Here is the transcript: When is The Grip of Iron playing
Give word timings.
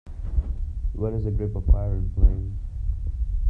When 0.93 1.13
is 1.13 1.25
The 1.25 1.29
Grip 1.31 1.55
of 1.55 1.69
Iron 1.75 2.11
playing 2.15 2.57